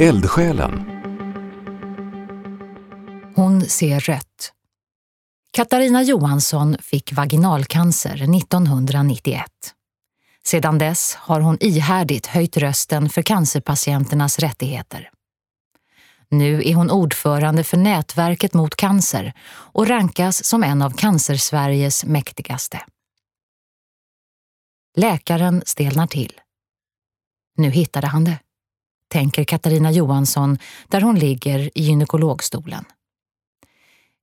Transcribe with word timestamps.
Eldsjälen 0.00 0.84
Hon 3.36 3.60
ser 3.60 4.00
rött. 4.00 4.52
Katarina 5.52 6.02
Johansson 6.02 6.76
fick 6.80 7.12
vaginalcancer 7.12 8.36
1991. 8.36 9.44
Sedan 10.44 10.78
dess 10.78 11.14
har 11.14 11.40
hon 11.40 11.56
ihärdigt 11.60 12.26
höjt 12.26 12.56
rösten 12.56 13.08
för 13.08 13.22
cancerpatienternas 13.22 14.38
rättigheter. 14.38 15.10
Nu 16.28 16.62
är 16.68 16.74
hon 16.74 16.90
ordförande 16.90 17.64
för 17.64 17.76
Nätverket 17.76 18.54
mot 18.54 18.76
cancer 18.76 19.32
och 19.50 19.86
rankas 19.88 20.44
som 20.44 20.62
en 20.62 20.82
av 20.82 20.90
Cancersveriges 20.90 22.04
mäktigaste. 22.04 22.80
Läkaren 24.96 25.62
stelnar 25.66 26.06
till. 26.06 26.40
Nu 27.56 27.70
hittade 27.70 28.06
han 28.06 28.24
det, 28.24 28.38
tänker 29.10 29.44
Katarina 29.44 29.92
Johansson 29.92 30.58
där 30.88 31.00
hon 31.00 31.18
ligger 31.18 31.78
i 31.78 31.82
gynekologstolen. 31.82 32.84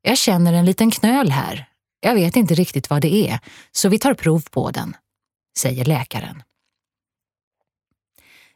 Jag 0.01 0.17
känner 0.17 0.53
en 0.53 0.65
liten 0.65 0.91
knöl 0.91 1.31
här. 1.31 1.69
Jag 1.99 2.15
vet 2.15 2.35
inte 2.35 2.53
riktigt 2.53 2.89
vad 2.89 3.01
det 3.01 3.29
är, 3.29 3.39
så 3.71 3.89
vi 3.89 3.99
tar 3.99 4.13
prov 4.13 4.43
på 4.51 4.71
den, 4.71 4.95
säger 5.59 5.85
läkaren. 5.85 6.43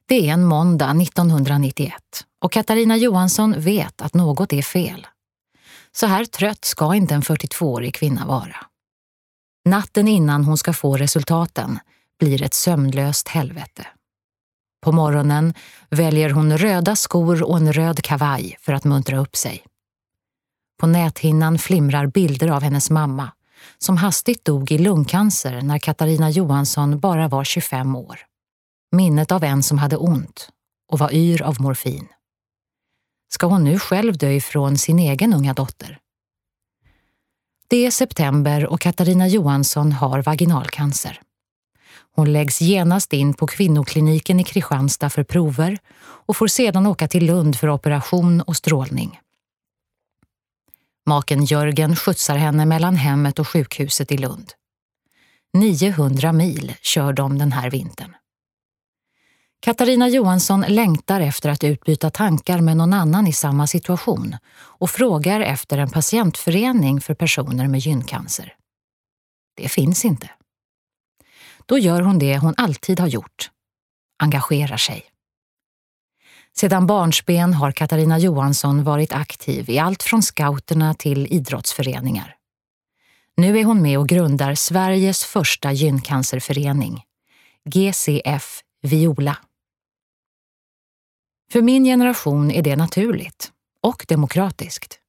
Det 0.06 0.30
är 0.30 0.34
en 0.34 0.46
måndag 0.46 1.02
1991 1.02 1.94
och 2.40 2.52
Katarina 2.52 2.98
Johansson 2.98 3.56
vet 3.58 4.02
att 4.02 4.14
något 4.14 4.54
är 4.54 4.62
fel. 4.62 5.08
Så 5.92 6.06
här 6.06 6.26
trött 6.26 6.66
ska 6.66 6.96
inte 6.96 7.16
en 7.16 7.22
42-årig 7.22 7.96
kvinna 7.96 8.26
vara. 8.26 8.56
Natten 9.66 10.08
innan 10.08 10.44
hon 10.44 10.58
ska 10.58 10.74
få 10.74 10.98
resultaten 10.98 11.80
blir 12.20 12.44
ett 12.44 12.54
sömnlöst 12.54 13.28
helvete. 13.28 13.88
På 14.82 14.92
morgonen 14.92 15.54
väljer 15.90 16.30
hon 16.30 16.58
röda 16.58 16.96
skor 16.96 17.44
och 17.44 17.58
en 17.58 17.74
röd 17.74 18.04
kavaj 18.04 18.58
för 18.60 18.74
att 18.74 18.84
muntra 18.84 19.18
upp 19.18 19.36
sig. 19.36 19.64
På 20.80 20.88
näthinnan 20.88 21.58
flimrar 21.58 22.08
bilder 22.08 22.48
av 22.48 22.62
hennes 22.62 22.90
mamma 22.90 23.32
som 23.78 23.98
hastigt 23.98 24.46
dog 24.46 24.72
i 24.72 24.78
lungcancer 24.78 25.62
när 25.62 25.80
Katarina 25.80 26.30
Johansson 26.30 27.00
bara 27.00 27.28
var 27.28 27.44
25 27.44 27.96
år. 27.96 28.20
Minnet 28.92 29.32
av 29.32 29.44
en 29.44 29.64
som 29.64 29.78
hade 29.78 29.98
ont 29.98 30.50
och 30.92 31.00
var 31.00 31.14
yr 31.14 31.42
av 31.42 31.62
morfin. 31.62 32.08
Ska 33.34 33.48
hon 33.48 33.64
nu 33.64 33.80
själv 33.80 34.18
dö 34.18 34.32
ifrån 34.32 34.78
sin 34.78 35.00
egen 35.00 35.34
unga 35.34 35.54
dotter? 35.54 36.00
Det 37.68 37.86
är 37.86 37.92
september 37.92 38.66
och 38.66 38.82
Katarina 38.82 39.28
Johansson 39.28 39.92
har 39.92 40.22
vaginalcancer. 40.22 41.22
Hon 42.16 42.34
läggs 42.34 42.62
genast 42.62 43.14
in 43.14 43.34
på 43.34 43.48
kvinnokliniken 43.48 44.40
i 44.40 44.44
Kristianstad 44.44 45.10
för 45.10 45.24
prover 45.24 45.78
och 46.00 46.38
får 46.38 46.48
sedan 46.48 46.88
åka 46.88 47.08
till 47.08 47.26
Lund 47.26 47.56
för 47.56 47.70
operation 47.70 48.42
och 48.42 48.58
strålning. 48.58 49.20
Maken 51.06 51.46
Jörgen 51.46 51.96
skjutsar 51.96 52.38
henne 52.38 52.66
mellan 52.66 52.96
hemmet 52.96 53.40
och 53.40 53.48
sjukhuset 53.48 54.12
i 54.12 54.18
Lund. 54.18 54.52
900 55.54 56.34
mil 56.34 56.74
kör 56.82 57.14
de 57.14 57.38
den 57.38 57.52
här 57.52 57.72
vintern. 57.72 58.16
Katarina 59.60 60.10
Johansson 60.10 60.66
längtar 60.68 61.22
efter 61.22 61.50
att 61.50 61.64
utbyta 61.64 62.10
tankar 62.10 62.62
med 62.62 62.78
någon 62.78 62.94
annan 62.94 63.28
i 63.28 63.34
samma 63.34 63.68
situation 63.68 64.38
och 64.54 64.90
frågar 64.90 65.42
efter 65.42 65.78
en 65.78 65.90
patientförening 65.90 67.02
för 67.02 67.14
personer 67.14 67.68
med 67.68 67.80
gyncancer. 67.80 68.56
Det 69.56 69.70
finns 69.70 70.06
inte. 70.06 70.30
Då 71.66 71.78
gör 71.78 72.02
hon 72.02 72.20
det 72.20 72.38
hon 72.38 72.54
alltid 72.58 73.00
har 73.00 73.08
gjort. 73.08 73.50
Engagerar 74.24 74.78
sig. 74.78 75.04
Sedan 76.58 76.88
barnsben 76.88 77.54
har 77.54 77.72
Katarina 77.72 78.20
Johansson 78.20 78.84
varit 78.84 79.14
aktiv 79.14 79.70
i 79.70 79.80
allt 79.80 80.04
från 80.04 80.22
scouterna 80.22 80.94
till 80.94 81.28
idrottsföreningar. 81.28 82.36
Nu 83.38 83.60
är 83.60 83.64
hon 83.64 83.82
med 83.82 84.00
och 84.00 84.10
grundar 84.10 84.56
Sveriges 84.56 85.24
första 85.24 85.72
gyncancerförening, 85.72 87.04
GCF 87.70 88.62
Viola. 88.82 89.38
För 91.52 91.62
min 91.62 91.84
generation 91.84 92.52
är 92.52 92.62
det 92.62 92.76
naturligt 92.76 93.52
och 93.82 94.06
demokratiskt. 94.08 95.00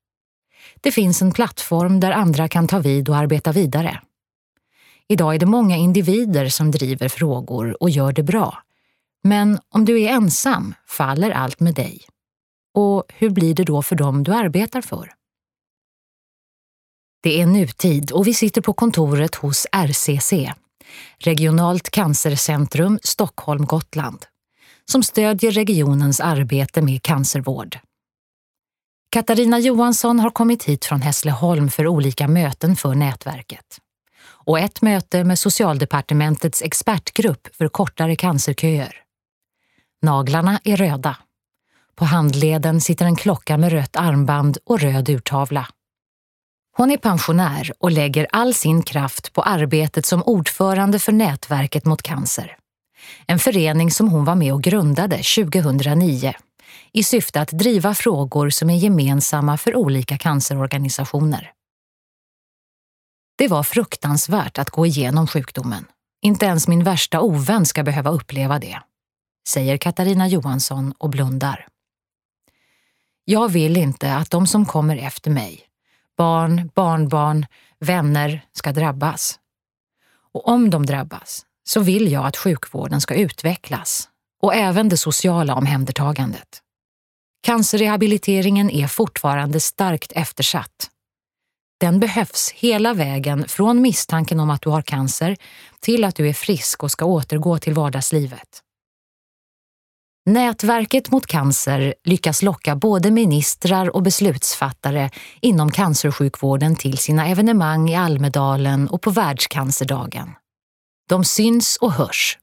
Det 0.81 0.93
finns 0.93 1.23
en 1.23 1.33
plattform 1.33 2.01
där 2.01 2.11
andra 2.11 2.49
kan 2.49 2.69
ta 2.69 2.79
vid 2.79 3.09
och 3.09 3.17
arbeta 3.17 3.53
vidare. 3.53 4.01
Idag 5.13 5.35
är 5.35 5.39
det 5.39 5.47
många 5.47 5.77
individer 5.77 6.49
som 6.49 6.71
driver 6.71 7.09
frågor 7.09 7.83
och 7.83 7.91
gör 7.91 8.13
det 8.13 8.23
bra. 8.23 8.63
Men 9.25 9.59
om 9.69 9.85
du 9.85 10.03
är 10.03 10.09
ensam 10.09 10.75
faller 10.87 11.31
allt 11.31 11.61
med 11.61 11.75
dig. 11.75 12.01
Och 12.75 13.05
hur 13.09 13.31
blir 13.31 13.55
det 13.55 13.65
då 13.65 13.83
för 13.83 13.97
dem 13.97 14.23
du 14.23 14.33
arbetar 14.33 14.81
för? 14.81 15.13
Det 17.23 17.41
är 17.41 17.47
nutid 17.47 18.13
och 18.13 18.27
vi 18.27 18.35
sitter 18.35 18.61
på 18.61 18.73
kontoret 18.73 19.35
hos 19.35 19.67
RCC, 19.73 20.33
Regionalt 21.19 21.91
cancercentrum 21.91 22.99
Stockholm-Gotland, 23.03 24.27
som 24.91 25.03
stödjer 25.03 25.51
regionens 25.51 26.21
arbete 26.21 26.83
med 26.83 27.03
cancervård. 27.03 27.79
Katarina 29.11 29.59
Johansson 29.59 30.21
har 30.21 30.31
kommit 30.31 30.65
hit 30.65 30.85
från 30.85 31.03
Hässleholm 31.03 31.71
för 31.71 31.87
olika 31.87 32.29
möten 32.29 32.77
för 32.77 32.95
nätverket 32.95 33.79
och 34.45 34.59
ett 34.59 34.83
möte 34.83 35.25
med 35.25 35.39
Socialdepartementets 35.39 36.63
expertgrupp 36.63 37.49
för 37.57 37.69
kortare 37.69 38.17
cancerköer. 38.17 38.97
Naglarna 40.03 40.61
är 40.65 40.77
röda. 40.77 41.17
På 41.95 42.05
handleden 42.05 42.81
sitter 42.81 43.07
en 43.07 43.17
klocka 43.17 43.59
med 43.59 43.73
rött 43.73 43.97
armband 43.97 44.59
och 44.65 44.81
röd 44.81 45.09
urtavla. 45.09 45.69
Hon 46.77 46.91
är 46.91 46.97
pensionär 46.97 47.73
och 47.79 47.91
lägger 47.91 48.27
all 48.31 48.55
sin 48.55 48.83
kraft 48.83 49.33
på 49.33 49.43
arbetet 49.43 50.07
som 50.07 50.23
ordförande 50.23 50.99
för 50.99 51.13
Nätverket 51.13 51.85
mot 51.85 52.03
cancer. 52.03 52.57
En 53.27 53.39
förening 53.39 53.91
som 53.91 54.09
hon 54.09 54.25
var 54.25 54.35
med 54.35 54.53
och 54.53 54.63
grundade 54.63 55.17
2009 55.17 56.35
i 56.93 57.05
syfte 57.05 57.41
att 57.41 57.51
driva 57.51 57.95
frågor 57.95 58.51
som 58.51 58.71
är 58.71 58.77
gemensamma 58.77 59.57
för 59.57 59.77
olika 59.77 60.19
cancerorganisationer. 60.19 61.53
Det 63.43 63.49
var 63.49 63.63
fruktansvärt 63.63 64.59
att 64.59 64.71
gå 64.71 64.87
igenom 64.87 65.27
sjukdomen. 65.27 65.85
Inte 66.21 66.47
ens 66.47 66.69
min 66.69 66.85
värsta 66.85 67.21
ovän 67.21 67.67
ska 67.67 67.83
behöva 67.83 68.11
uppleva 68.11 68.59
det, 68.59 68.81
säger 69.49 69.77
Katarina 69.77 70.29
Johansson 70.29 70.95
och 70.99 71.11
blundar. 71.11 71.67
Jag 73.25 73.49
vill 73.49 73.77
inte 73.77 74.15
att 74.15 74.31
de 74.31 74.47
som 74.47 74.67
kommer 74.67 74.97
efter 74.97 75.31
mig, 75.31 75.61
barn, 76.17 76.71
barnbarn, 76.75 77.47
vänner, 77.79 78.45
ska 78.53 78.73
drabbas. 78.73 79.39
Och 80.33 80.49
om 80.49 80.71
de 80.71 80.87
drabbas 80.87 81.47
så 81.65 81.81
vill 81.81 82.13
jag 82.13 82.27
att 82.27 82.37
sjukvården 82.37 83.01
ska 83.01 83.15
utvecklas 83.15 84.09
och 84.43 84.55
även 84.55 84.89
det 84.89 84.97
sociala 84.97 85.55
omhändertagandet. 85.55 86.63
Cancerrehabiliteringen 87.43 88.71
är 88.71 88.87
fortfarande 88.87 89.61
starkt 89.61 90.13
eftersatt 90.13 90.92
den 91.83 92.01
behövs 92.01 92.53
hela 92.55 92.95
vägen 92.95 93.49
från 93.49 93.83
misstanken 93.83 94.41
om 94.41 94.51
att 94.51 94.63
du 94.63 94.71
har 94.71 94.83
cancer 94.83 95.37
till 95.81 96.05
att 96.05 96.17
du 96.17 96.29
är 96.29 96.33
frisk 96.33 96.83
och 96.83 96.91
ska 96.91 97.05
återgå 97.05 97.59
till 97.59 97.75
vardagslivet. 97.75 98.63
Nätverket 100.27 101.11
mot 101.11 101.27
cancer 101.27 101.95
lyckas 102.05 102.43
locka 102.43 102.77
både 102.77 103.11
ministrar 103.11 103.97
och 103.97 104.03
beslutsfattare 104.03 105.11
inom 105.41 105.71
cancersjukvården 105.71 106.77
till 106.77 106.99
sina 106.99 107.27
evenemang 107.27 107.91
i 107.91 107.97
Almedalen 107.97 108.89
och 108.89 109.03
på 109.03 109.11
Världscancerdagen. 109.11 110.31
De 111.09 111.25
syns 111.25 111.77
och 111.77 111.93
hörs 111.93 112.39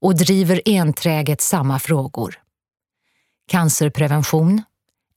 och 0.00 0.16
driver 0.16 0.62
enträget 0.64 1.40
samma 1.40 1.78
frågor. 1.78 2.34
Cancerprevention, 3.48 4.62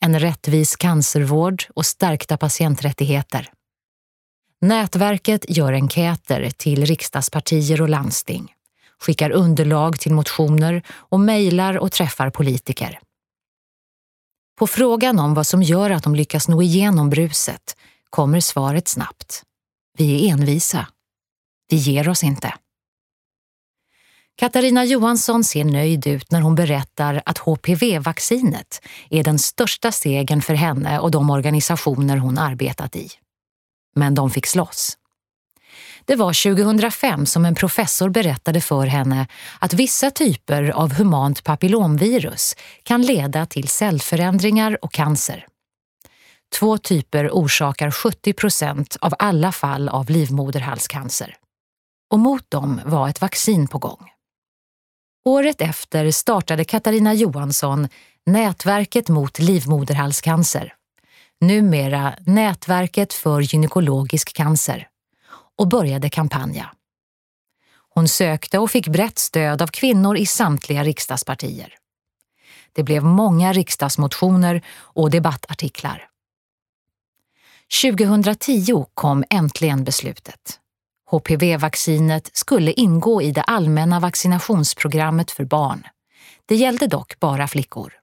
en 0.04 0.20
rättvis 0.20 0.76
cancervård 0.76 1.64
och 1.76 1.86
stärkta 1.86 2.38
patienträttigheter. 2.38 3.52
Nätverket 4.62 5.46
gör 5.50 5.74
enkäter 5.74 6.50
till 6.50 6.86
riksdagspartier 6.86 7.82
och 7.82 7.90
landsting, 7.90 8.54
skickar 9.00 9.30
underlag 9.30 10.00
till 10.00 10.14
motioner 10.14 10.84
och 10.90 11.20
mejlar 11.20 11.78
och 11.78 11.92
träffar 11.92 12.30
politiker. 12.30 13.00
På 14.60 14.68
frågan 14.68 15.20
om 15.20 15.34
vad 15.34 15.48
som 15.48 15.64
gör 15.64 15.90
att 15.90 16.04
de 16.04 16.16
lyckas 16.16 16.48
nå 16.48 16.62
igenom 16.62 17.10
bruset 17.10 17.78
kommer 18.10 18.40
svaret 18.40 18.88
snabbt. 18.88 19.44
Vi 19.98 20.28
är 20.28 20.34
envisa. 20.34 20.88
Vi 21.70 21.76
ger 21.76 22.10
oss 22.10 22.24
inte. 22.24 22.54
Katarina 24.36 24.86
Johansson 24.86 25.44
ser 25.44 25.66
nöjd 25.66 26.08
ut 26.08 26.32
när 26.32 26.42
hon 26.42 26.56
berättar 26.56 27.22
att 27.26 27.38
HPV-vaccinet 27.38 28.82
är 29.10 29.24
den 29.24 29.40
största 29.40 29.92
segern 29.92 30.42
för 30.42 30.54
henne 30.54 31.00
och 31.00 31.12
de 31.12 31.30
organisationer 31.30 32.18
hon 32.18 32.38
arbetat 32.38 32.96
i. 32.96 33.10
Men 33.96 34.16
de 34.16 34.32
fick 34.32 34.48
slåss. 34.48 34.98
Det 36.06 36.16
var 36.16 36.56
2005 36.56 37.26
som 37.26 37.46
en 37.46 37.56
professor 37.56 38.10
berättade 38.10 38.62
för 38.62 38.86
henne 38.86 39.28
att 39.60 39.74
vissa 39.74 40.12
typer 40.12 40.70
av 40.70 40.94
humant 40.94 41.44
papillomvirus 41.44 42.56
kan 42.84 43.02
leda 43.02 43.46
till 43.46 43.68
cellförändringar 43.68 44.78
och 44.82 44.94
cancer. 44.94 45.48
Två 46.60 46.78
typer 46.78 47.30
orsakar 47.30 47.92
70 47.92 48.34
procent 48.34 48.98
av 49.02 49.14
alla 49.20 49.52
fall 49.52 49.90
av 49.90 50.10
livmoderhalscancer. 50.10 51.36
Och 52.12 52.20
mot 52.20 52.52
dem 52.52 52.82
var 52.86 53.10
ett 53.10 53.22
vaccin 53.22 53.68
på 53.68 53.78
gång. 53.78 54.13
Året 55.26 55.62
efter 55.62 56.12
startade 56.12 56.66
Katarina 56.66 57.14
Johansson 57.14 57.88
Nätverket 58.26 59.10
mot 59.10 59.40
livmoderhalscancer, 59.40 60.74
numera 61.42 62.16
Nätverket 62.26 63.14
för 63.14 63.42
gynekologisk 63.42 64.34
cancer, 64.34 64.88
och 65.58 65.68
började 65.68 66.10
kampanja. 66.10 66.72
Hon 67.96 68.08
sökte 68.08 68.60
och 68.60 68.72
fick 68.72 68.88
brett 68.88 69.20
stöd 69.20 69.62
av 69.62 69.68
kvinnor 69.68 70.18
i 70.18 70.26
samtliga 70.26 70.84
riksdagspartier. 70.84 71.74
Det 72.74 72.84
blev 72.84 73.04
många 73.04 73.54
riksdagsmotioner 73.54 74.62
och 74.76 75.10
debattartiklar. 75.10 76.08
2010 77.82 78.86
kom 78.94 79.24
äntligen 79.30 79.84
beslutet. 79.84 80.60
HPV-vaccinet 81.14 82.30
skulle 82.34 82.72
ingå 82.72 83.22
i 83.22 83.32
det 83.32 83.42
allmänna 83.42 84.00
vaccinationsprogrammet 84.00 85.32
för 85.32 85.46
barn. 85.46 85.84
Det 86.46 86.56
gällde 86.56 86.88
dock 86.88 87.20
bara 87.20 87.48
flickor. 87.48 87.94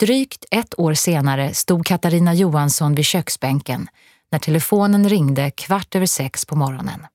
Drygt 0.00 0.44
ett 0.50 0.78
år 0.78 0.94
senare 0.94 1.54
stod 1.54 1.86
Katarina 1.86 2.34
Johansson 2.34 2.94
vid 2.94 3.04
köksbänken 3.04 3.88
när 4.30 4.38
telefonen 4.38 5.08
ringde 5.08 5.50
kvart 5.50 5.94
över 5.94 6.06
sex 6.06 6.44
på 6.44 6.56
morgonen. 6.56 7.06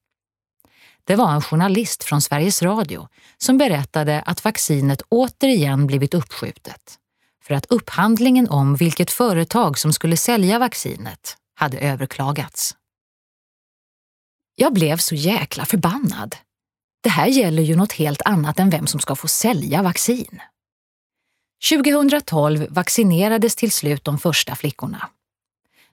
Det 1.04 1.16
var 1.16 1.32
en 1.32 1.42
journalist 1.42 2.04
från 2.04 2.22
Sveriges 2.22 2.62
Radio 2.62 3.08
som 3.38 3.58
berättade 3.58 4.22
att 4.22 4.44
vaccinet 4.44 5.02
återigen 5.10 5.88
blivit 5.88 6.14
uppskjutet 6.14 6.98
för 7.44 7.54
att 7.54 7.66
upphandlingen 7.66 8.50
om 8.50 8.76
vilket 8.76 9.12
företag 9.12 9.78
som 9.78 9.94
skulle 9.94 10.18
sälja 10.18 10.60
vaccinet 10.60 11.38
hade 11.56 11.78
överklagats. 11.78 12.76
Jag 14.59 14.74
blev 14.74 14.98
så 14.98 15.15
jäkla 15.15 15.65
förbannad. 15.65 16.36
Det 17.04 17.09
här 17.09 17.27
gäller 17.27 17.63
ju 17.63 17.75
något 17.75 17.92
helt 17.92 18.21
annat 18.25 18.59
än 18.59 18.69
vem 18.69 18.88
som 18.88 19.00
ska 19.00 19.15
få 19.15 19.27
sälja 19.27 19.81
vaccin. 19.81 20.42
2012 21.69 22.68
vaccinerades 22.69 23.56
till 23.56 23.71
slut 23.71 24.04
de 24.04 24.18
första 24.18 24.56
flickorna. 24.56 25.09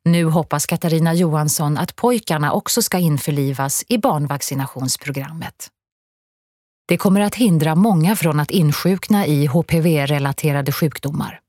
Nu 0.03 0.25
hoppas 0.25 0.67
Katarina 0.67 1.15
Johansson 1.15 1.79
att 1.79 1.97
pojkarna 1.97 2.53
också 2.53 2.83
ska 2.83 2.99
införlivas 2.99 3.85
i 3.89 3.99
barnvaccinationsprogrammet. 3.99 5.69
Det 6.87 6.97
kommer 6.97 7.21
att 7.21 7.35
hindra 7.35 7.75
många 7.75 8.17
från 8.17 8.41
att 8.41 8.51
insjukna 8.51 9.27
i 9.27 9.47
HPV-relaterade 9.47 10.73
sjukdomar. 10.73 11.41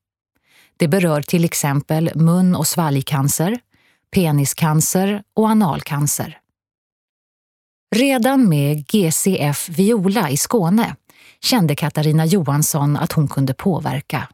Det 0.78 0.88
berör 0.88 1.22
till 1.22 1.46
exempel 1.46 2.12
mun 2.16 2.56
och 2.56 2.68
svalgcancer, 2.68 3.60
peniscancer 4.12 5.24
och 5.34 5.48
analcancer. 5.48 6.40
Redan 7.96 8.50
med 8.50 8.88
GCF 8.88 9.70
Viola 9.70 10.30
i 10.30 10.38
Skåne 10.38 10.96
kände 11.42 11.76
Katarina 11.76 12.26
Johansson 12.26 12.98
att 12.98 13.12
hon 13.12 13.28
kunde 13.28 13.54
påverka. 13.54 14.28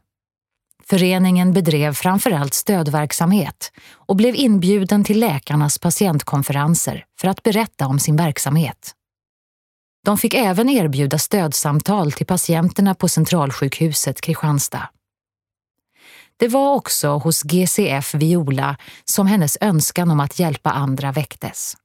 Föreningen 0.84 1.52
bedrev 1.52 1.94
framförallt 1.94 2.54
stödverksamhet 2.54 3.72
och 3.92 4.16
blev 4.16 4.34
inbjuden 4.34 5.04
till 5.04 5.20
läkarnas 5.20 5.78
patientkonferenser 5.78 7.04
för 7.20 7.28
att 7.28 7.42
berätta 7.42 7.86
om 7.86 7.98
sin 7.98 8.16
verksamhet. 8.16 8.94
De 10.04 10.18
fick 10.18 10.34
även 10.34 10.68
erbjuda 10.68 11.18
stödsamtal 11.18 12.12
till 12.12 12.26
patienterna 12.26 12.94
på 12.94 13.08
Centralsjukhuset 13.08 14.20
Kristianstad. 14.20 14.88
Det 16.36 16.48
var 16.48 16.74
också 16.74 17.08
hos 17.08 17.42
GCF 17.42 18.14
Viola 18.14 18.76
som 19.04 19.26
hennes 19.26 19.58
önskan 19.60 20.10
om 20.10 20.20
att 20.20 20.38
hjälpa 20.38 20.70
andra 20.70 21.12
väcktes. 21.12 21.76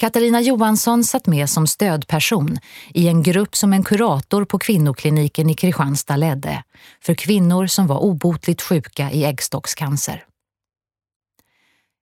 Katarina 0.00 0.40
Johansson 0.40 1.04
satt 1.04 1.26
med 1.26 1.50
som 1.50 1.66
stödperson 1.66 2.58
i 2.94 3.08
en 3.08 3.22
grupp 3.22 3.56
som 3.56 3.72
en 3.72 3.84
kurator 3.84 4.44
på 4.44 4.58
kvinnokliniken 4.58 5.50
i 5.50 5.54
Kristianstad 5.54 6.16
ledde 6.16 6.62
för 7.00 7.14
kvinnor 7.14 7.66
som 7.66 7.86
var 7.86 7.98
obotligt 7.98 8.62
sjuka 8.62 9.10
i 9.10 9.24
äggstockscancer. 9.24 10.24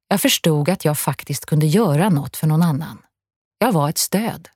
Jag 0.09 0.21
förstod 0.21 0.69
att 0.69 0.85
jag 0.85 0.99
faktiskt 0.99 1.47
kunde 1.47 1.67
göra 1.67 2.09
något 2.09 2.37
för 2.37 2.47
någon 2.47 2.63
annan. 2.63 2.99
Jag 3.59 3.73
var 3.73 3.89
ett 3.89 3.99
stöd. 3.99 4.49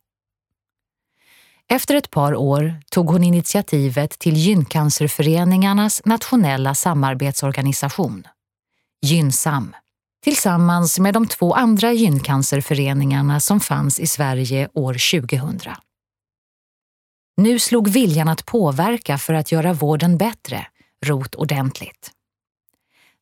Efter 1.69 1.95
ett 1.95 2.11
par 2.11 2.35
år 2.35 2.83
tog 2.91 3.11
hon 3.11 3.25
initiativet 3.25 4.19
till 4.19 4.37
Gyncancerföreningarnas 4.37 6.03
nationella 6.05 6.75
samarbetsorganisation, 6.75 8.27
Gynsam 9.03 9.75
tillsammans 10.25 10.99
med 10.99 11.15
de 11.15 11.27
två 11.27 11.55
andra 11.55 11.93
gyncancerföreningarna 11.93 13.41
som 13.41 13.61
fanns 13.61 14.01
i 14.01 14.07
Sverige 14.07 14.69
år 14.75 15.21
2000. 15.21 15.61
Nu 17.37 17.59
slog 17.59 17.89
viljan 17.89 18.29
att 18.29 18.47
påverka 18.47 19.19
för 19.19 19.35
att 19.35 19.53
göra 19.53 19.73
vården 19.73 20.19
bättre 20.19 20.67
rot 21.07 21.35
ordentligt. 21.35 22.11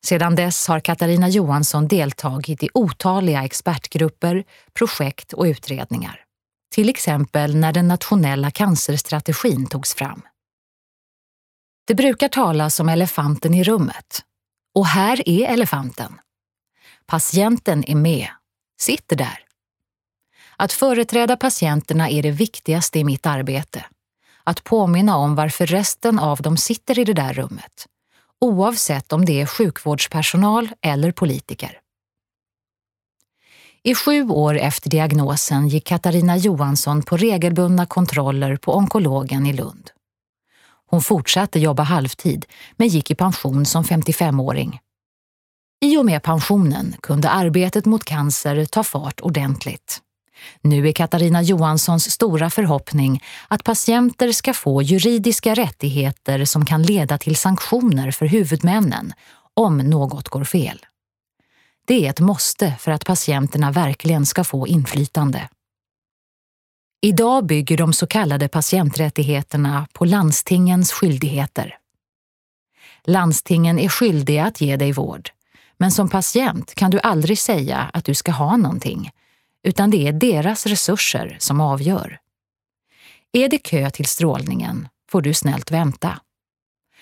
Sedan 0.05 0.35
dess 0.35 0.67
har 0.67 0.79
Katarina 0.79 1.29
Johansson 1.29 1.87
deltagit 1.87 2.63
i 2.63 2.69
otaliga 2.73 3.43
expertgrupper, 3.43 4.43
projekt 4.73 5.33
och 5.33 5.43
utredningar. 5.43 6.23
Till 6.75 6.89
exempel 6.89 7.55
när 7.55 7.73
den 7.73 7.87
nationella 7.87 8.51
cancerstrategin 8.51 9.67
togs 9.67 9.93
fram. 9.93 10.21
Det 11.87 11.95
brukar 11.95 12.27
talas 12.27 12.79
om 12.79 12.89
elefanten 12.89 13.53
i 13.53 13.63
rummet. 13.63 14.23
Och 14.75 14.85
här 14.87 15.29
är 15.29 15.53
elefanten. 15.53 16.19
Patienten 17.09 17.83
är 17.87 17.95
med, 17.95 18.27
sitter 18.81 19.15
där. 19.15 19.39
Att 20.57 20.73
företräda 20.73 21.37
patienterna 21.37 22.09
är 22.09 22.23
det 22.23 22.31
viktigaste 22.31 22.99
i 22.99 23.03
mitt 23.03 23.25
arbete. 23.25 23.85
Att 24.43 24.63
påminna 24.63 25.17
om 25.17 25.35
varför 25.35 25.65
resten 25.65 26.19
av 26.19 26.41
dem 26.41 26.57
sitter 26.57 26.99
i 26.99 27.03
det 27.03 27.13
där 27.13 27.33
rummet. 27.33 27.87
Oavsett 28.41 29.13
om 29.13 29.25
det 29.25 29.41
är 29.41 29.45
sjukvårdspersonal 29.45 30.69
eller 30.81 31.11
politiker. 31.11 31.79
I 33.83 33.95
sju 33.95 34.29
år 34.29 34.57
efter 34.57 34.89
diagnosen 34.89 35.67
gick 35.67 35.85
Katarina 35.85 36.37
Johansson 36.37 37.03
på 37.03 37.17
regelbundna 37.17 37.85
kontroller 37.85 38.57
på 38.57 38.75
onkologen 38.75 39.45
i 39.45 39.53
Lund. 39.53 39.91
Hon 40.85 41.01
fortsatte 41.01 41.59
jobba 41.59 41.83
halvtid 41.83 42.45
men 42.77 42.87
gick 42.87 43.11
i 43.11 43.15
pension 43.15 43.65
som 43.65 43.83
55-åring. 43.83 44.79
I 45.81 45.97
och 45.97 46.05
med 46.05 46.23
pensionen 46.23 46.95
kunde 47.01 47.29
arbetet 47.29 47.85
mot 47.85 48.05
cancer 48.05 48.65
ta 48.65 48.83
fart 48.83 49.21
ordentligt. 49.21 50.01
Nu 50.61 50.87
är 50.87 50.91
Katarina 50.91 51.41
Johanssons 51.41 52.11
stora 52.11 52.49
förhoppning 52.49 53.23
att 53.47 53.63
patienter 53.63 54.31
ska 54.31 54.53
få 54.53 54.81
juridiska 54.81 55.53
rättigheter 55.53 56.45
som 56.45 56.65
kan 56.65 56.83
leda 56.83 57.17
till 57.17 57.35
sanktioner 57.35 58.11
för 58.11 58.25
huvudmännen 58.25 59.13
om 59.53 59.77
något 59.77 60.29
går 60.29 60.43
fel. 60.43 60.85
Det 61.87 62.05
är 62.05 62.09
ett 62.09 62.19
måste 62.19 62.75
för 62.79 62.91
att 62.91 63.05
patienterna 63.05 63.71
verkligen 63.71 64.25
ska 64.25 64.43
få 64.43 64.67
inflytande. 64.67 65.49
Idag 67.01 67.45
bygger 67.45 67.77
de 67.77 67.93
så 67.93 68.07
kallade 68.07 68.47
patienträttigheterna 68.47 69.87
på 69.93 70.05
landstingens 70.05 70.91
skyldigheter. 70.91 71.77
Landstingen 73.03 73.79
är 73.79 73.89
skyldiga 73.89 74.45
att 74.45 74.61
ge 74.61 74.75
dig 74.75 74.91
vård 74.91 75.29
men 75.79 75.91
som 75.91 76.09
patient 76.09 76.75
kan 76.75 76.91
du 76.91 76.99
aldrig 76.99 77.39
säga 77.39 77.89
att 77.93 78.05
du 78.05 78.15
ska 78.15 78.31
ha 78.31 78.57
någonting, 78.57 79.11
utan 79.63 79.89
det 79.89 80.07
är 80.07 80.13
deras 80.13 80.65
resurser 80.65 81.37
som 81.39 81.61
avgör. 81.61 82.19
Är 83.31 83.49
det 83.49 83.57
kö 83.57 83.89
till 83.89 84.05
strålningen 84.05 84.87
får 85.11 85.21
du 85.21 85.33
snällt 85.33 85.71
vänta. 85.71 86.19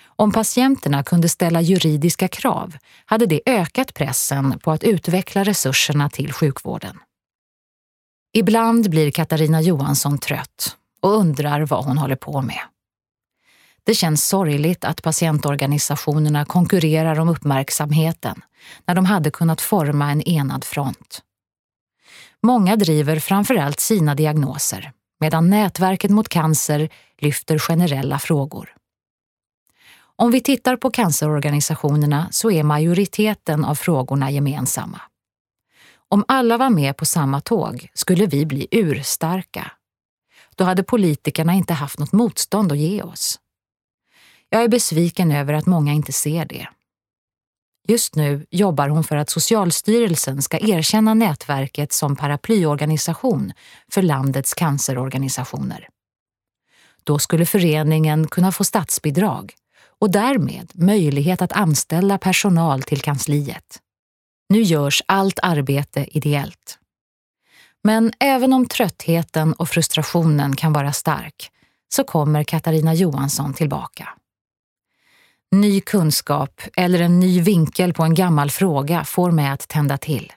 Om 0.04 0.32
patienterna 0.32 1.04
kunde 1.04 1.28
ställa 1.28 1.60
juridiska 1.60 2.28
krav 2.28 2.76
hade 3.04 3.26
det 3.26 3.40
ökat 3.46 3.94
pressen 3.94 4.58
på 4.58 4.70
att 4.70 4.84
utveckla 4.84 5.44
resurserna 5.44 6.10
till 6.10 6.32
sjukvården. 6.32 6.98
Ibland 8.32 8.90
blir 8.90 9.10
Katarina 9.10 9.60
Johansson 9.60 10.18
trött 10.18 10.76
och 11.00 11.16
undrar 11.16 11.60
vad 11.60 11.84
hon 11.84 11.98
håller 11.98 12.16
på 12.16 12.42
med. 12.42 12.60
Det 13.84 13.94
känns 13.94 14.28
sorgligt 14.28 14.84
att 14.84 15.02
patientorganisationerna 15.02 16.44
konkurrerar 16.44 17.20
om 17.20 17.28
uppmärksamheten 17.28 18.42
när 18.84 18.94
de 18.94 19.04
hade 19.04 19.30
kunnat 19.30 19.60
forma 19.60 20.10
en 20.10 20.22
enad 20.28 20.64
front. 20.64 21.22
Många 22.42 22.76
driver 22.76 23.18
framförallt 23.18 23.80
sina 23.80 24.14
diagnoser 24.14 24.92
medan 25.20 25.50
Nätverket 25.50 26.10
mot 26.10 26.28
cancer 26.28 26.88
lyfter 27.18 27.58
generella 27.58 28.18
frågor. 28.18 28.74
Om 30.16 30.30
vi 30.30 30.40
tittar 30.40 30.76
på 30.76 30.90
cancerorganisationerna 30.90 32.28
så 32.30 32.50
är 32.50 32.62
majoriteten 32.62 33.64
av 33.64 33.74
frågorna 33.74 34.30
gemensamma. 34.30 35.00
Om 36.08 36.24
alla 36.28 36.56
var 36.56 36.70
med 36.70 36.96
på 36.96 37.06
samma 37.06 37.40
tåg 37.40 37.88
skulle 37.94 38.26
vi 38.26 38.46
bli 38.46 38.68
urstarka. 38.70 39.72
Då 40.54 40.64
hade 40.64 40.82
politikerna 40.82 41.54
inte 41.54 41.74
haft 41.74 41.98
något 41.98 42.12
motstånd 42.12 42.72
att 42.72 42.78
ge 42.78 43.02
oss. 43.02 43.40
Jag 44.48 44.64
är 44.64 44.68
besviken 44.68 45.32
över 45.32 45.52
att 45.52 45.66
många 45.66 45.92
inte 45.92 46.12
ser 46.12 46.44
det. 46.44 46.68
Just 47.90 48.14
nu 48.14 48.46
jobbar 48.50 48.88
hon 48.88 49.04
för 49.04 49.16
att 49.16 49.30
Socialstyrelsen 49.30 50.42
ska 50.42 50.58
erkänna 50.58 51.14
nätverket 51.14 51.92
som 51.92 52.16
paraplyorganisation 52.16 53.52
för 53.92 54.02
landets 54.02 54.54
cancerorganisationer. 54.54 55.88
Då 57.04 57.18
skulle 57.18 57.46
föreningen 57.46 58.28
kunna 58.28 58.52
få 58.52 58.64
statsbidrag 58.64 59.54
och 60.00 60.10
därmed 60.10 60.70
möjlighet 60.74 61.42
att 61.42 61.52
anställa 61.52 62.18
personal 62.18 62.82
till 62.82 63.00
kansliet. 63.00 63.78
Nu 64.48 64.62
görs 64.62 65.02
allt 65.06 65.38
arbete 65.42 66.06
ideellt. 66.16 66.78
Men 67.84 68.12
även 68.20 68.52
om 68.52 68.66
tröttheten 68.66 69.52
och 69.52 69.68
frustrationen 69.68 70.56
kan 70.56 70.72
vara 70.72 70.92
stark 70.92 71.50
så 71.94 72.04
kommer 72.04 72.44
Katarina 72.44 72.94
Johansson 72.94 73.54
tillbaka. 73.54 74.08
Ny 75.52 75.80
kunskap 75.80 76.60
eller 76.76 77.00
en 77.00 77.20
ny 77.20 77.40
vinkel 77.40 77.92
på 77.92 78.02
en 78.02 78.14
gammal 78.14 78.50
fråga 78.50 79.04
får 79.04 79.30
mig 79.30 79.48
att 79.48 79.68
tända 79.68 79.98
till. 79.98 80.32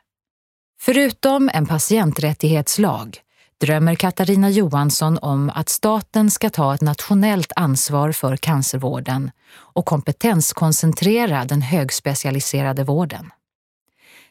Förutom 0.82 1.50
en 1.54 1.66
patienträttighetslag 1.66 3.18
drömmer 3.62 3.96
Katarina 3.96 4.50
Johansson 4.50 5.18
om 5.18 5.52
att 5.56 5.70
staten 5.70 6.32
ska 6.32 6.50
ta 6.50 6.76
ett 6.76 6.82
nationellt 6.82 7.52
ansvar 7.56 8.12
för 8.12 8.38
cancervården 8.38 9.32
och 9.54 9.86
kompetenskoncentrera 9.86 11.46
den 11.46 11.62
högspecialiserade 11.62 12.84
vården. 12.84 13.32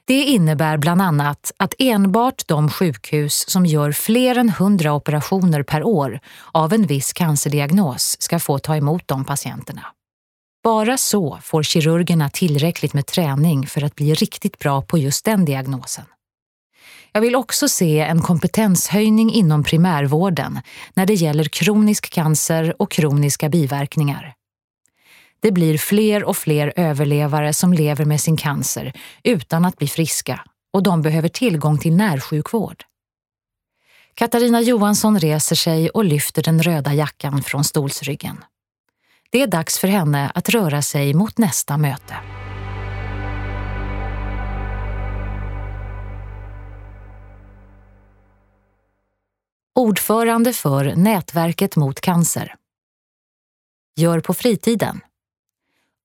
Det 0.05 0.25
innebär 0.25 0.77
bland 0.77 1.03
annat 1.03 1.53
att 1.57 1.75
enbart 1.79 2.47
de 2.47 2.69
sjukhus 2.71 3.51
som 3.51 3.67
gör 3.67 3.93
fler 3.93 4.39
än 4.39 4.49
100 4.49 4.93
operationer 4.93 5.63
per 5.63 5.83
år 5.83 6.21
av 6.53 6.73
en 6.73 6.87
viss 6.87 7.13
cancerdiagnos 7.13 8.17
ska 8.21 8.39
få 8.39 8.59
ta 8.59 8.77
emot 8.77 9.09
de 9.09 9.25
patienterna. 9.25 9.87
Bara 10.63 10.97
så 10.99 11.39
får 11.43 11.63
kirurgerna 11.63 12.31
tillräckligt 12.31 12.95
med 12.95 13.07
träning 13.07 13.67
för 13.67 13.85
att 13.85 13.95
bli 13.95 14.15
riktigt 14.15 14.59
bra 14.59 14.83
på 14.83 14.99
just 14.99 15.25
den 15.25 15.45
diagnosen. 15.45 16.05
Jag 17.13 17.21
vill 17.21 17.37
också 17.37 17.69
se 17.69 18.01
en 18.01 18.23
kompetenshöjning 18.23 19.33
inom 19.33 19.65
primärvården 19.65 20.61
när 20.95 21.07
det 21.07 21.15
gäller 21.15 21.45
kronisk 21.45 22.11
cancer 22.11 22.83
och 22.83 22.91
kroniska 22.91 23.49
biverkningar. 23.49 24.35
Det 25.41 25.53
blir 25.53 25.79
fler 25.79 26.25
och 26.25 26.37
fler 26.37 26.73
överlevare 26.77 27.53
som 27.53 27.73
lever 27.73 28.05
med 28.05 28.21
sin 28.21 28.37
cancer 28.37 28.93
utan 29.23 29.65
att 29.65 29.77
bli 29.77 29.89
friska 29.89 30.45
och 30.73 30.83
de 30.83 31.03
behöver 31.03 31.29
tillgång 31.29 31.79
till 31.79 31.97
närsjukvård. 31.97 32.85
Katarina 34.15 34.61
Johansson 34.61 35.19
reser 35.21 35.57
sig 35.57 35.91
och 35.91 36.05
lyfter 36.05 36.43
den 36.43 36.63
röda 36.63 36.95
jackan 36.95 37.43
från 37.43 37.65
stolsryggen. 37.65 38.45
Det 39.33 39.43
är 39.43 39.47
dags 39.47 39.79
för 39.79 39.89
henne 39.89 40.31
att 40.35 40.49
röra 40.49 40.83
sig 40.83 41.15
mot 41.15 41.39
nästa 41.39 41.77
möte. 41.77 42.17
Ordförande 49.75 50.53
för 50.53 50.97
Nätverket 50.97 51.77
mot 51.77 52.01
cancer. 52.01 52.55
Gör 53.97 54.21
på 54.21 54.35
fritiden. 54.35 55.01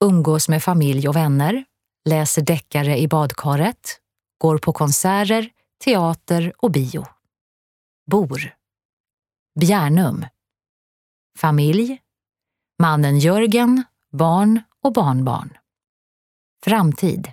Umgås 0.04 0.50
med 0.50 0.64
familj 0.64 1.08
och 1.10 1.16
vänner, 1.16 1.66
läser 2.10 2.42
deckare 2.42 2.98
i 2.98 3.08
badkaret, 3.08 4.00
går 4.38 4.58
på 4.58 4.74
konserter, 4.74 5.50
teater 5.84 6.54
och 6.58 6.72
bio. 6.72 7.06
Bor. 8.12 8.56
Bjärnum. 9.60 10.26
Familj. 11.38 12.05
Mannen 12.80 13.20
Jörgen, 13.20 13.84
barn 14.12 14.62
och 14.84 14.94
barnbarn. 14.94 15.58
Framtid. 16.64 17.32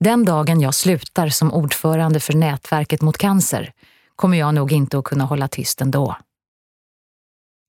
Den 0.00 0.24
dagen 0.24 0.60
jag 0.60 0.74
slutar 0.74 1.28
som 1.28 1.52
ordförande 1.52 2.20
för 2.20 2.32
Nätverket 2.32 3.02
mot 3.02 3.18
cancer 3.18 3.72
kommer 4.16 4.38
jag 4.38 4.54
nog 4.54 4.72
inte 4.72 4.98
att 4.98 5.04
kunna 5.04 5.24
hålla 5.24 5.48
tyst 5.48 5.80
ändå. 5.80 6.16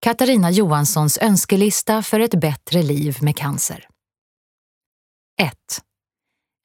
Katarina 0.02 0.52
Johanssons 0.52 1.18
önskelista 1.18 2.04
för 2.04 2.20
ett 2.20 2.36
bättre 2.36 2.84
liv 2.84 3.18
med 3.22 3.38
cancer. 3.38 3.88
1. 5.42 5.54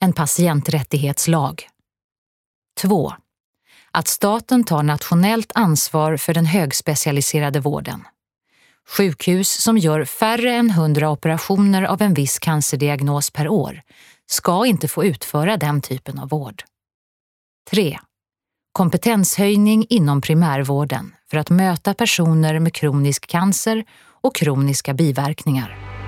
En 0.00 0.12
patienträttighetslag. 0.12 1.68
2. 2.80 3.12
Att 3.90 4.08
staten 4.08 4.64
tar 4.64 4.82
nationellt 4.82 5.52
ansvar 5.54 6.16
för 6.16 6.34
den 6.34 6.46
högspecialiserade 6.46 7.60
vården. 7.60 8.04
Sjukhus 8.90 9.50
som 9.62 9.78
gör 9.78 10.04
färre 10.04 10.52
än 10.52 10.70
100 10.70 11.10
operationer 11.10 11.82
av 11.82 12.02
en 12.02 12.14
viss 12.14 12.38
cancerdiagnos 12.38 13.30
per 13.30 13.48
år 13.48 13.82
ska 14.26 14.66
inte 14.66 14.88
få 14.88 15.04
utföra 15.04 15.56
den 15.56 15.80
typen 15.80 16.18
av 16.18 16.28
vård. 16.28 16.62
3. 17.70 17.98
Kompetenshöjning 18.72 19.86
inom 19.88 20.20
primärvården 20.20 21.14
för 21.30 21.36
att 21.36 21.50
möta 21.50 21.94
personer 21.94 22.58
med 22.58 22.74
kronisk 22.74 23.26
cancer 23.26 23.84
och 24.22 24.36
kroniska 24.36 24.94
biverkningar. 24.94 25.99